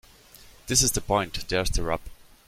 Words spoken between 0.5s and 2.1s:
This is the point. There's the rub.